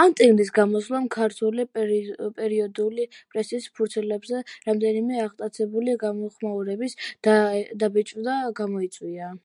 ამ 0.00 0.12
წიგნის 0.18 0.50
გამოსვლამ 0.58 1.08
ქართული 1.14 1.64
პერიოდული 1.78 3.06
პრესის 3.34 3.66
ფურცლებზე 3.80 4.44
რამდენიმე 4.70 5.20
აღტაცებული 5.26 5.98
გამოხმაურების 6.06 6.98
დაბეჭდვა 7.84 8.40
გამოიწვია. 8.64 9.36